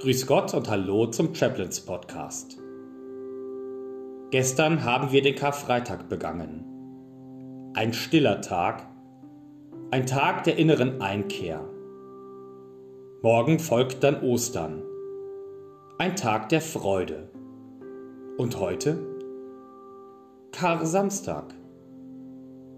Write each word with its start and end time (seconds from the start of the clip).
Grüß 0.00 0.28
Gott 0.28 0.54
und 0.54 0.70
Hallo 0.70 1.08
zum 1.08 1.34
Chaplains 1.34 1.80
Podcast. 1.80 2.56
Gestern 4.30 4.84
haben 4.84 5.10
wir 5.10 5.22
den 5.22 5.34
Karfreitag 5.34 6.08
begangen. 6.08 7.72
Ein 7.74 7.92
stiller 7.92 8.40
Tag, 8.40 8.86
ein 9.90 10.06
Tag 10.06 10.44
der 10.44 10.56
inneren 10.56 11.00
Einkehr. 11.00 11.68
Morgen 13.22 13.58
folgt 13.58 14.04
dann 14.04 14.22
Ostern, 14.22 14.84
ein 15.98 16.14
Tag 16.14 16.48
der 16.50 16.60
Freude. 16.60 17.32
Und 18.36 18.60
heute? 18.60 19.04
Kar-Samstag. 20.52 21.54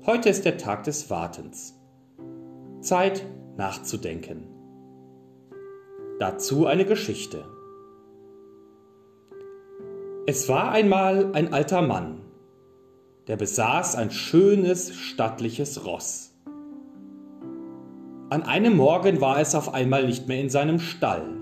Heute 0.06 0.30
ist 0.30 0.46
der 0.46 0.56
Tag 0.56 0.84
des 0.84 1.10
Wartens. 1.10 1.78
Zeit 2.80 3.26
nachzudenken. 3.58 4.49
Dazu 6.20 6.66
eine 6.66 6.84
Geschichte. 6.84 7.46
Es 10.26 10.50
war 10.50 10.70
einmal 10.70 11.32
ein 11.32 11.54
alter 11.54 11.80
Mann, 11.80 12.20
der 13.26 13.36
besaß 13.36 13.96
ein 13.96 14.10
schönes, 14.10 14.94
stattliches 14.94 15.86
Ross. 15.86 16.34
An 18.28 18.42
einem 18.42 18.76
Morgen 18.76 19.22
war 19.22 19.40
es 19.40 19.54
auf 19.54 19.72
einmal 19.72 20.06
nicht 20.06 20.28
mehr 20.28 20.42
in 20.42 20.50
seinem 20.50 20.78
Stall. 20.78 21.38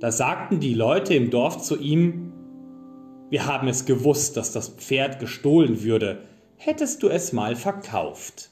Da 0.00 0.10
sagten 0.10 0.58
die 0.58 0.74
Leute 0.74 1.14
im 1.14 1.30
Dorf 1.30 1.62
zu 1.62 1.78
ihm, 1.78 2.32
wir 3.30 3.46
haben 3.46 3.68
es 3.68 3.84
gewusst, 3.84 4.36
dass 4.36 4.50
das 4.50 4.70
Pferd 4.70 5.20
gestohlen 5.20 5.84
würde, 5.84 6.22
hättest 6.56 7.04
du 7.04 7.08
es 7.08 7.32
mal 7.32 7.54
verkauft. 7.54 8.50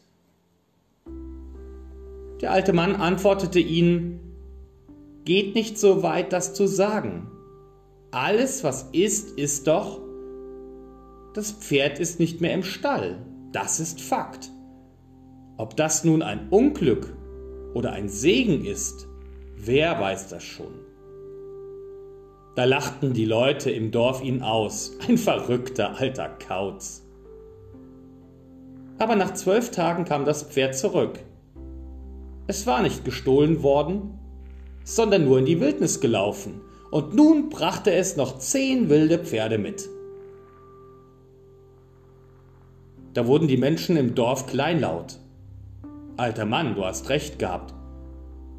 Der 2.41 2.52
alte 2.52 2.72
Mann 2.72 2.94
antwortete 2.94 3.58
ihnen, 3.58 4.22
Geht 5.25 5.55
nicht 5.55 5.78
so 5.78 6.03
weit, 6.03 6.33
das 6.33 6.55
zu 6.55 6.67
sagen. 6.67 7.31
Alles, 8.11 8.65
was 8.65 8.89
ist, 8.92 9.39
ist 9.39 9.67
doch, 9.69 10.01
das 11.34 11.53
Pferd 11.53 11.98
ist 11.98 12.20
nicht 12.20 12.41
mehr 12.41 12.53
im 12.53 12.62
Stall. 12.62 13.25
Das 13.53 13.81
ist 13.81 14.00
Fakt. 14.00 14.50
Ob 15.56 15.77
das 15.77 16.05
nun 16.05 16.23
ein 16.23 16.48
Unglück 16.50 17.15
oder 17.75 17.93
ein 17.93 18.09
Segen 18.09 18.65
ist, 18.65 19.06
wer 19.56 20.00
weiß 20.00 20.28
das 20.28 20.43
schon. 20.43 20.75
Da 22.55 22.65
lachten 22.65 23.15
die 23.15 23.25
Leute 23.25 23.70
im 23.70 23.93
Dorf 23.93 24.23
ihn 24.23 24.43
aus, 24.43 24.98
ein 25.09 25.17
verrückter 25.17 25.97
alter 25.97 26.28
Kauz. 26.28 27.03
Aber 28.98 29.17
nach 29.17 29.33
zwölf 29.34 29.70
Tagen 29.70 30.05
kam 30.05 30.25
das 30.25 30.43
Pferd 30.43 30.77
zurück. 30.77 31.19
Es 32.47 32.67
war 32.67 32.83
nicht 32.83 33.05
gestohlen 33.05 33.62
worden, 33.62 34.19
sondern 34.84 35.25
nur 35.25 35.38
in 35.38 35.44
die 35.44 35.61
Wildnis 35.61 36.00
gelaufen, 36.00 36.61
und 36.91 37.14
nun 37.14 37.48
brachte 37.48 37.92
es 37.92 38.16
noch 38.16 38.38
zehn 38.38 38.88
wilde 38.88 39.19
Pferde 39.19 39.58
mit. 39.58 39.88
Da 43.14 43.27
wurden 43.27 43.48
die 43.48 43.56
Menschen 43.56 43.97
im 43.97 44.14
Dorf 44.14 44.47
kleinlaut. 44.47 45.19
Alter 46.16 46.47
Mann, 46.47 46.75
du 46.75 46.84
hast 46.84 47.08
recht 47.08 47.38
gehabt. 47.38 47.75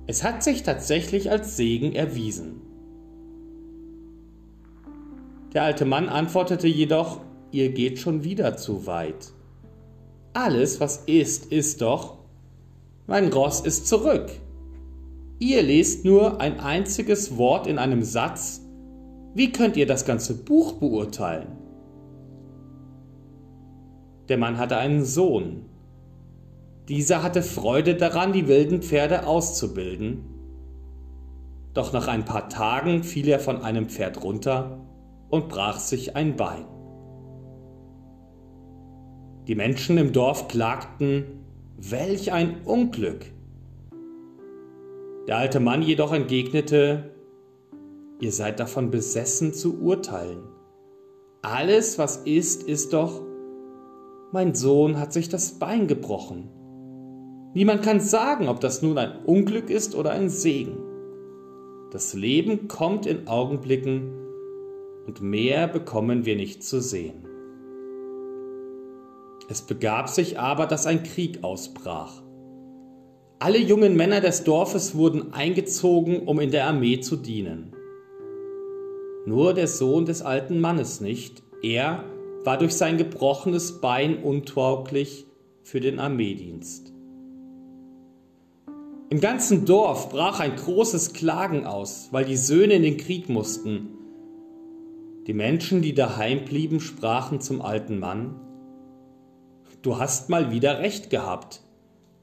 Es 0.05 0.23
hat 0.23 0.44
sich 0.44 0.63
tatsächlich 0.63 1.31
als 1.31 1.55
Segen 1.55 1.94
erwiesen. 1.94 2.61
Der 5.53 5.63
alte 5.63 5.85
Mann 5.85 6.09
antwortete 6.09 6.67
jedoch, 6.67 7.21
ihr 7.51 7.72
geht 7.72 8.00
schon 8.00 8.23
wieder 8.23 8.57
zu 8.57 8.88
weit. 8.88 9.31
Alles, 10.34 10.79
was 10.79 11.03
ist, 11.05 11.51
ist 11.51 11.81
doch, 11.81 12.17
mein 13.05 13.31
Ross 13.31 13.61
ist 13.61 13.88
zurück. 13.88 14.31
Ihr 15.43 15.61
lest 15.61 16.05
nur 16.05 16.39
ein 16.39 16.61
einziges 16.61 17.37
Wort 17.37 17.67
in 17.67 17.77
einem 17.77 18.01
Satz. 18.01 18.61
Wie 19.33 19.51
könnt 19.51 19.75
ihr 19.75 19.85
das 19.85 20.05
ganze 20.05 20.41
Buch 20.41 20.79
beurteilen? 20.79 21.57
Der 24.29 24.37
Mann 24.37 24.57
hatte 24.57 24.77
einen 24.77 25.03
Sohn. 25.03 25.65
Dieser 26.87 27.23
hatte 27.23 27.43
Freude 27.43 27.95
daran, 27.95 28.31
die 28.31 28.47
wilden 28.47 28.81
Pferde 28.81 29.27
auszubilden. 29.27 30.23
Doch 31.73 31.91
nach 31.91 32.07
ein 32.07 32.23
paar 32.23 32.47
Tagen 32.47 33.03
fiel 33.03 33.27
er 33.27 33.41
von 33.41 33.61
einem 33.63 33.89
Pferd 33.89 34.23
runter 34.23 34.79
und 35.27 35.49
brach 35.49 35.79
sich 35.79 36.15
ein 36.15 36.37
Bein. 36.37 36.63
Die 39.49 39.55
Menschen 39.55 39.97
im 39.97 40.13
Dorf 40.13 40.47
klagten, 40.47 41.25
welch 41.75 42.31
ein 42.31 42.61
Unglück! 42.63 43.25
Der 45.28 45.38
alte 45.38 45.59
Mann 45.61 45.81
jedoch 45.81 46.11
entgegnete, 46.11 47.11
ihr 48.19 48.31
seid 48.31 48.59
davon 48.59 48.91
besessen 48.91 49.53
zu 49.53 49.79
urteilen. 49.79 50.44
Alles, 51.41 51.97
was 51.97 52.17
ist, 52.17 52.63
ist 52.63 52.94
doch, 52.94 53.22
mein 54.34 54.53
Sohn 54.53 55.00
hat 55.00 55.13
sich 55.13 55.29
das 55.29 55.59
Bein 55.59 55.88
gebrochen. 55.88 56.50
Niemand 57.53 57.84
kann 57.84 58.00
sagen, 58.00 58.47
ob 58.50 58.59
das 58.59 58.81
nun 58.81 58.97
ein 58.97 59.23
Unglück 59.25 59.69
ist 59.69 59.95
oder 59.95 60.11
ein 60.11 60.29
Segen. 60.29 60.78
Das 61.91 62.13
Leben 62.13 62.67
kommt 62.67 63.05
in 63.05 63.28
Augenblicken 63.28 64.11
und 65.05 65.22
mehr 65.22 65.67
bekommen 65.67 66.25
wir 66.25 66.35
nicht 66.35 66.63
zu 66.63 66.81
sehen. 66.81 67.28
Es 69.47 69.61
begab 69.61 70.09
sich 70.09 70.40
aber, 70.40 70.66
dass 70.66 70.88
ein 70.88 71.03
Krieg 71.03 71.44
ausbrach. 71.44 72.23
Alle 73.43 73.57
jungen 73.57 73.97
Männer 73.97 74.21
des 74.21 74.45
Dorfes 74.45 74.95
wurden 74.95 75.33
eingezogen, 75.33 76.21
um 76.27 76.39
in 76.39 76.51
der 76.51 76.65
Armee 76.65 77.01
zu 77.01 77.17
dienen. 77.17 77.75
Nur 79.25 79.53
der 79.53 79.67
Sohn 79.67 80.05
des 80.05 80.21
alten 80.21 80.61
Mannes 80.61 81.01
nicht, 81.01 81.43
er 81.61 82.05
war 82.45 82.57
durch 82.57 82.73
sein 82.73 82.97
gebrochenes 82.97 83.81
Bein 83.81 84.23
untauglich 84.23 85.25
für 85.61 85.81
den 85.81 85.99
Armeedienst. 85.99 86.93
Im 89.09 89.19
ganzen 89.19 89.65
Dorf 89.65 90.07
brach 90.07 90.39
ein 90.39 90.55
großes 90.55 91.11
Klagen 91.11 91.65
aus, 91.65 92.07
weil 92.11 92.23
die 92.23 92.37
Söhne 92.37 92.75
in 92.75 92.83
den 92.83 92.95
Krieg 92.95 93.27
mussten. 93.27 93.89
Die 95.27 95.33
Menschen, 95.33 95.81
die 95.81 95.93
daheim 95.93 96.45
blieben, 96.45 96.79
sprachen 96.79 97.41
zum 97.41 97.61
alten 97.61 97.99
Mann, 97.99 98.39
Du 99.81 99.99
hast 99.99 100.29
mal 100.29 100.49
wieder 100.49 100.79
recht 100.79 101.09
gehabt. 101.09 101.62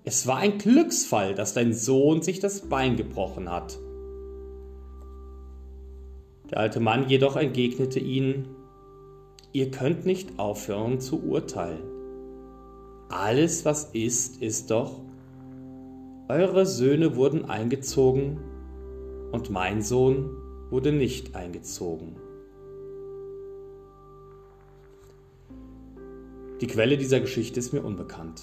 Es 0.05 0.27
war 0.27 0.38
ein 0.38 0.56
Glücksfall, 0.56 1.34
dass 1.34 1.53
dein 1.53 1.75
Sohn 1.75 2.22
sich 2.22 2.41
das 2.41 2.62
Bein 2.62 2.97
gebrochen 2.97 3.50
hat. 3.50 3.78
Der 6.50 6.59
alte 6.59 6.81
Mann 6.81 7.09
jedoch 7.09 7.37
entgegnete 7.37 8.00
ihnen, 8.00 8.49
ihr 9.53 9.71
könnt 9.71 10.06
nicht 10.06 10.38
aufhören 10.38 11.00
zu 11.00 11.22
urteilen. 11.22 11.83
Alles, 13.11 13.65
was 13.65 13.91
ist, 13.93 14.41
ist 14.41 14.71
doch, 14.71 15.00
eure 16.28 16.65
Söhne 16.65 17.17
wurden 17.17 17.44
eingezogen 17.44 18.41
und 19.32 19.50
mein 19.50 19.82
Sohn 19.82 20.31
wurde 20.71 20.93
nicht 20.93 21.34
eingezogen. 21.34 22.17
Die 26.61 26.67
Quelle 26.67 26.97
dieser 26.97 27.21
Geschichte 27.21 27.59
ist 27.59 27.72
mir 27.72 27.82
unbekannt. 27.82 28.43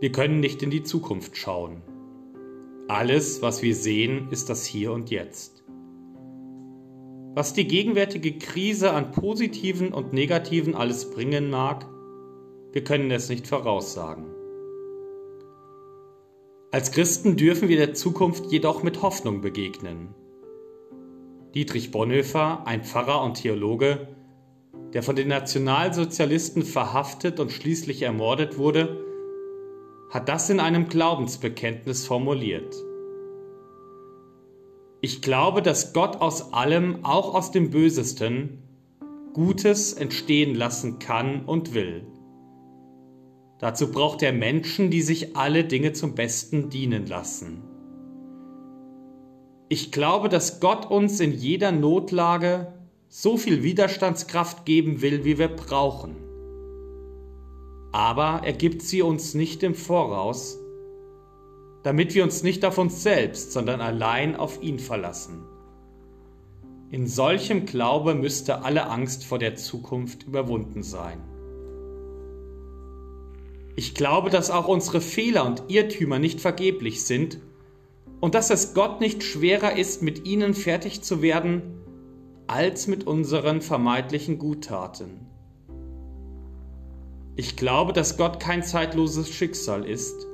Wir 0.00 0.12
können 0.12 0.38
nicht 0.38 0.62
in 0.62 0.70
die 0.70 0.84
Zukunft 0.84 1.36
schauen. 1.36 1.82
Alles, 2.86 3.42
was 3.42 3.62
wir 3.62 3.74
sehen, 3.74 4.28
ist 4.30 4.48
das 4.48 4.64
Hier 4.64 4.92
und 4.92 5.10
Jetzt. 5.10 5.64
Was 7.34 7.52
die 7.52 7.66
gegenwärtige 7.66 8.38
Krise 8.38 8.92
an 8.92 9.10
positiven 9.10 9.92
und 9.92 10.12
negativen 10.12 10.76
alles 10.76 11.10
bringen 11.10 11.50
mag, 11.50 11.84
wir 12.72 12.84
können 12.84 13.10
es 13.10 13.28
nicht 13.28 13.48
voraussagen. 13.48 14.26
Als 16.70 16.92
Christen 16.92 17.36
dürfen 17.36 17.68
wir 17.68 17.76
der 17.76 17.94
Zukunft 17.94 18.52
jedoch 18.52 18.84
mit 18.84 19.02
Hoffnung 19.02 19.40
begegnen. 19.40 20.14
Dietrich 21.56 21.90
Bonhoeffer, 21.90 22.64
ein 22.68 22.84
Pfarrer 22.84 23.24
und 23.24 23.34
Theologe, 23.34 24.06
der 24.92 25.02
von 25.02 25.16
den 25.16 25.26
Nationalsozialisten 25.26 26.62
verhaftet 26.62 27.40
und 27.40 27.50
schließlich 27.50 28.02
ermordet 28.02 28.58
wurde, 28.58 29.07
hat 30.10 30.28
das 30.28 30.48
in 30.50 30.60
einem 30.60 30.88
Glaubensbekenntnis 30.88 32.06
formuliert. 32.06 32.74
Ich 35.00 35.22
glaube, 35.22 35.62
dass 35.62 35.92
Gott 35.92 36.20
aus 36.20 36.52
allem, 36.52 37.04
auch 37.04 37.34
aus 37.34 37.50
dem 37.50 37.70
Bösesten, 37.70 38.62
Gutes 39.32 39.92
entstehen 39.92 40.54
lassen 40.54 40.98
kann 40.98 41.44
und 41.44 41.74
will. 41.74 42.04
Dazu 43.60 43.92
braucht 43.92 44.22
er 44.22 44.32
Menschen, 44.32 44.90
die 44.90 45.02
sich 45.02 45.36
alle 45.36 45.64
Dinge 45.64 45.92
zum 45.92 46.14
Besten 46.14 46.70
dienen 46.70 47.06
lassen. 47.06 47.62
Ich 49.68 49.92
glaube, 49.92 50.28
dass 50.28 50.60
Gott 50.60 50.90
uns 50.90 51.20
in 51.20 51.32
jeder 51.32 51.72
Notlage 51.72 52.72
so 53.08 53.36
viel 53.36 53.62
Widerstandskraft 53.62 54.64
geben 54.64 55.02
will, 55.02 55.24
wie 55.24 55.38
wir 55.38 55.48
brauchen. 55.48 56.27
Aber 57.92 58.42
er 58.44 58.52
gibt 58.52 58.82
sie 58.82 59.02
uns 59.02 59.34
nicht 59.34 59.62
im 59.62 59.74
Voraus, 59.74 60.58
damit 61.82 62.14
wir 62.14 62.24
uns 62.24 62.42
nicht 62.42 62.64
auf 62.64 62.78
uns 62.78 63.02
selbst, 63.02 63.52
sondern 63.52 63.80
allein 63.80 64.36
auf 64.36 64.62
ihn 64.62 64.78
verlassen. 64.78 65.44
In 66.90 67.06
solchem 67.06 67.66
Glaube 67.66 68.14
müsste 68.14 68.62
alle 68.62 68.88
Angst 68.88 69.24
vor 69.24 69.38
der 69.38 69.56
Zukunft 69.56 70.24
überwunden 70.24 70.82
sein. 70.82 71.20
Ich 73.76 73.94
glaube, 73.94 74.30
dass 74.30 74.50
auch 74.50 74.66
unsere 74.66 75.00
Fehler 75.00 75.46
und 75.46 75.64
Irrtümer 75.68 76.18
nicht 76.18 76.40
vergeblich 76.40 77.04
sind 77.04 77.40
und 78.20 78.34
dass 78.34 78.50
es 78.50 78.74
Gott 78.74 79.00
nicht 79.00 79.22
schwerer 79.22 79.76
ist, 79.76 80.02
mit 80.02 80.26
ihnen 80.26 80.54
fertig 80.54 81.02
zu 81.02 81.22
werden, 81.22 81.62
als 82.46 82.86
mit 82.86 83.06
unseren 83.06 83.60
vermeintlichen 83.60 84.38
Guttaten. 84.38 85.26
Ich 87.38 87.54
glaube, 87.54 87.92
dass 87.92 88.16
Gott 88.16 88.40
kein 88.40 88.64
zeitloses 88.64 89.30
Schicksal 89.30 89.84
ist, 89.84 90.26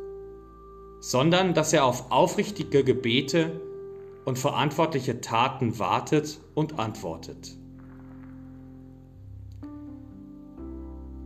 sondern 1.01 1.53
dass 1.53 1.75
er 1.75 1.85
auf 1.85 2.11
aufrichtige 2.11 2.83
Gebete 2.83 3.61
und 4.25 4.39
verantwortliche 4.39 5.21
Taten 5.21 5.79
wartet 5.79 6.41
und 6.55 6.79
antwortet. 6.79 7.59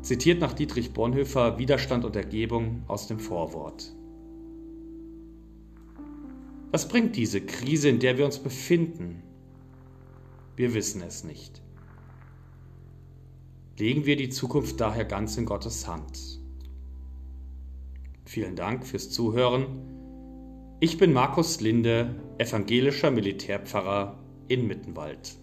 Zitiert 0.02 0.40
nach 0.40 0.52
Dietrich 0.52 0.92
Bonhoeffer 0.94 1.58
Widerstand 1.58 2.04
und 2.04 2.16
Ergebung 2.16 2.82
aus 2.88 3.06
dem 3.06 3.20
Vorwort. 3.20 3.94
Was 6.72 6.88
bringt 6.88 7.14
diese 7.14 7.40
Krise, 7.40 7.88
in 7.88 8.00
der 8.00 8.18
wir 8.18 8.24
uns 8.24 8.40
befinden? 8.40 9.22
Wir 10.56 10.74
wissen 10.74 11.02
es 11.02 11.22
nicht. 11.22 11.62
Legen 13.78 14.06
wir 14.06 14.16
die 14.16 14.28
Zukunft 14.28 14.80
daher 14.80 15.04
ganz 15.04 15.36
in 15.36 15.46
Gottes 15.46 15.86
Hand. 15.86 16.40
Vielen 18.24 18.56
Dank 18.56 18.84
fürs 18.84 19.10
Zuhören. 19.10 20.76
Ich 20.80 20.98
bin 20.98 21.12
Markus 21.12 21.60
Linde, 21.60 22.20
evangelischer 22.38 23.12
Militärpfarrer 23.12 24.18
in 24.48 24.66
Mittenwald. 24.66 25.36